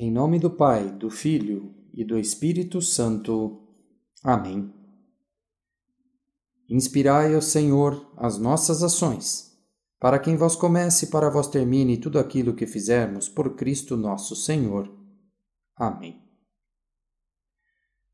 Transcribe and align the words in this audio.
Em 0.00 0.12
nome 0.12 0.38
do 0.38 0.48
Pai, 0.48 0.92
do 0.92 1.10
Filho 1.10 1.74
e 1.92 2.04
do 2.04 2.16
Espírito 2.16 2.80
Santo. 2.80 3.60
Amém. 4.22 4.72
Inspirai, 6.70 7.34
ó 7.34 7.40
Senhor, 7.40 8.08
as 8.16 8.38
nossas 8.38 8.84
ações, 8.84 9.58
para 9.98 10.20
que 10.20 10.30
em 10.30 10.36
vós 10.36 10.54
comece 10.54 11.06
e 11.06 11.08
para 11.08 11.28
vós 11.28 11.48
termine 11.48 11.96
tudo 11.96 12.20
aquilo 12.20 12.54
que 12.54 12.64
fizermos 12.64 13.28
por 13.28 13.56
Cristo 13.56 13.96
nosso 13.96 14.36
Senhor. 14.36 14.88
Amém. 15.74 16.22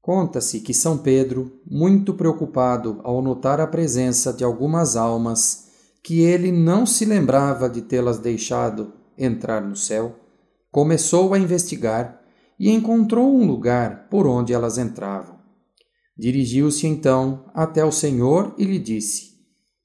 Conta-se 0.00 0.60
que 0.60 0.72
São 0.72 0.96
Pedro, 0.96 1.60
muito 1.70 2.14
preocupado 2.14 2.98
ao 3.05 3.20
notar 3.20 3.60
a 3.60 3.66
presença 3.66 4.32
de 4.32 4.42
algumas 4.42 4.96
almas 4.96 5.69
que 6.02 6.20
ele 6.20 6.50
não 6.50 6.86
se 6.86 7.05
lembrava 7.05 7.69
de 7.69 7.82
tê-las 7.82 8.19
deixado 8.19 8.94
entrar 9.19 9.60
no 9.60 9.77
céu, 9.77 10.23
começou 10.74 11.33
a 11.33 11.38
investigar 11.38 12.20
e 12.59 12.69
encontrou 12.69 13.33
um 13.33 13.46
lugar 13.46 14.09
por 14.10 14.27
onde 14.27 14.52
elas 14.52 14.77
entravam. 14.77 15.38
Dirigiu-se 16.19 16.84
então 16.84 17.45
até 17.55 17.84
o 17.84 17.92
Senhor 17.92 18.52
e 18.59 18.64
lhe 18.64 18.80
disse: 18.80 19.34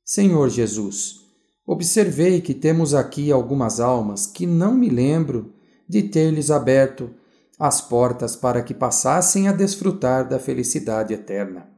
Senhor 0.04 0.50
Jesus, 0.50 1.18
observei 1.64 2.42
que 2.42 2.56
temos 2.56 2.96
aqui 2.96 3.32
algumas 3.32 3.80
almas 3.80 4.26
que 4.26 4.48
não 4.48 4.74
me 4.74 4.90
lembro 4.90 5.54
de 5.88 6.02
ter-lhes 6.02 6.50
aberto 6.50 7.14
as 7.60 7.82
portas 7.82 8.36
para 8.36 8.64
que 8.64 8.74
passassem 8.74 9.48
a 9.48 9.52
desfrutar 9.52 10.28
da 10.28 10.40
felicidade 10.40 11.14
eterna. 11.14 11.70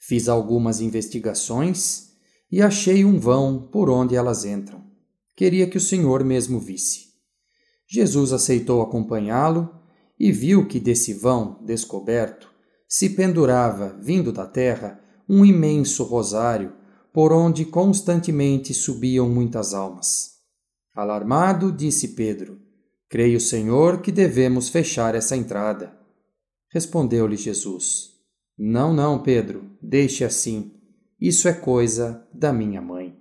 Fiz 0.00 0.28
algumas 0.28 0.80
investigações 0.80 2.08
e 2.50 2.60
achei 2.60 3.04
um 3.04 3.20
vão 3.20 3.68
por 3.70 3.88
onde 3.88 4.16
elas 4.16 4.44
entram. 4.44 4.82
Queria 5.36 5.68
que 5.68 5.78
o 5.78 5.80
Senhor 5.80 6.24
mesmo 6.24 6.58
visse. 6.58 7.13
Jesus 7.86 8.32
aceitou 8.32 8.82
acompanhá-lo 8.82 9.70
e 10.18 10.32
viu 10.32 10.66
que 10.66 10.80
desse 10.80 11.12
vão 11.12 11.62
descoberto 11.64 12.54
se 12.94 13.10
pendurava, 13.10 13.98
vindo 14.00 14.30
da 14.30 14.46
terra, 14.46 15.00
um 15.28 15.44
imenso 15.44 16.04
rosário 16.04 16.72
por 17.12 17.32
onde 17.32 17.64
constantemente 17.64 18.72
subiam 18.72 19.28
muitas 19.28 19.74
almas. 19.74 20.34
Alarmado, 20.94 21.72
disse 21.72 22.14
Pedro: 22.14 22.56
Creio, 23.08 23.40
Senhor, 23.40 24.00
que 24.00 24.12
devemos 24.12 24.68
fechar 24.68 25.14
essa 25.14 25.36
entrada. 25.36 25.98
Respondeu-lhe 26.70 27.36
Jesus: 27.36 28.12
Não, 28.56 28.94
não, 28.94 29.20
Pedro, 29.22 29.68
deixe 29.82 30.24
assim. 30.24 30.72
Isso 31.20 31.48
é 31.48 31.52
coisa 31.52 32.24
da 32.32 32.52
minha 32.52 32.80
mãe. 32.80 33.20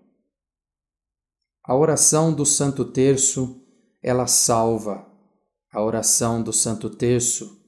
A 1.63 1.75
oração 1.75 2.31
do 2.31 2.45
Santo 2.45 2.85
Terço 2.85 3.62
ela 4.03 4.27
salva. 4.27 5.07
A 5.71 5.81
oração 5.81 6.43
do 6.43 6.53
Santo 6.53 6.89
Terço 6.89 7.59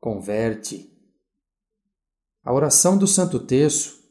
converte. 0.00 0.92
A 2.44 2.52
oração 2.52 2.98
do 2.98 3.06
Santo 3.06 3.38
Terço 3.38 4.02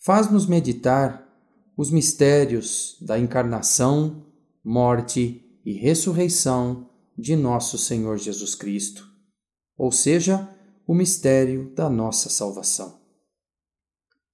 faz-nos 0.00 0.46
meditar 0.46 1.28
os 1.76 1.90
mistérios 1.90 2.96
da 3.00 3.18
encarnação, 3.18 4.26
morte 4.64 5.60
e 5.64 5.74
ressurreição 5.74 6.90
de 7.16 7.36
nosso 7.36 7.76
Senhor 7.78 8.16
Jesus 8.16 8.54
Cristo, 8.54 9.06
ou 9.76 9.92
seja, 9.92 10.48
o 10.86 10.94
mistério 10.94 11.70
da 11.74 11.90
nossa 11.90 12.30
salvação. 12.30 12.98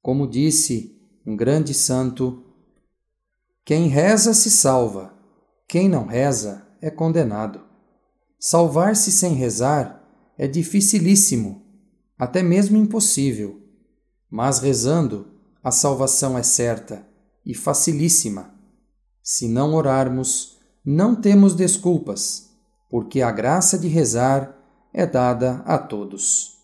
Como 0.01 0.29
disse 0.29 0.97
um 1.27 1.37
grande 1.37 1.75
santo, 1.75 2.45
quem 3.65 3.89
reza 3.89 4.33
se 4.33 4.51
salva, 4.51 5.13
quem 5.67 5.89
não 5.89 6.07
reza 6.07 6.67
é 6.81 6.91
condenado. 6.91 7.61
Salvar-se 8.39 9.11
sem 9.11 9.35
rezar 9.35 10.03
é 10.37 10.47
dificilíssimo, 10.47 11.63
até 12.19 12.43
mesmo 12.43 12.77
impossível. 12.77 13.61
Mas 14.31 14.59
rezando, 14.59 15.27
a 15.63 15.71
salvação 15.71 16.37
é 16.37 16.43
certa 16.43 17.07
e 17.45 17.55
facilíssima. 17.55 18.55
Se 19.23 19.49
não 19.49 19.75
orarmos, 19.75 20.59
não 20.85 21.17
temos 21.17 21.55
desculpas, 21.55 22.51
porque 22.91 23.23
a 23.23 23.31
graça 23.31 23.79
de 23.79 23.89
rezar 23.89 24.55
é 24.93 25.07
dada 25.07 25.63
a 25.65 25.79
todos. 25.79 26.59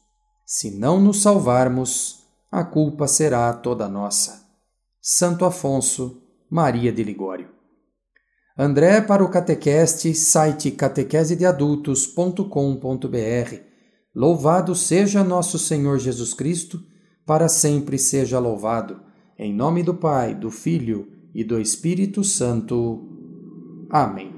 Se 0.45 0.71
não 0.71 1.01
nos 1.01 1.23
salvarmos, 1.23 2.27
a 2.53 2.63
culpa 2.63 3.09
será 3.09 3.53
toda 3.55 3.89
nossa. 3.89 4.45
Santo 5.01 5.47
Afonso 5.47 6.23
Maria 6.51 6.93
de 6.93 7.03
Ligório 7.03 7.40
André 8.63 9.01
para 9.01 9.25
o 9.25 9.31
Catequeste, 9.31 10.15
site 10.15 10.71
catequesedeadultos.com.br. 10.73 13.55
Louvado 14.15 14.75
seja 14.75 15.25
nosso 15.25 15.59
Senhor 15.59 15.99
Jesus 15.99 16.35
Cristo, 16.35 16.85
para 17.25 17.49
sempre 17.49 17.97
seja 17.97 18.39
louvado. 18.39 19.01
Em 19.39 19.55
nome 19.55 19.83
do 19.83 19.95
Pai, 19.95 20.35
do 20.35 20.51
Filho 20.51 21.09
e 21.35 21.43
do 21.43 21.59
Espírito 21.59 22.23
Santo. 22.23 23.09
Amém. 23.89 24.30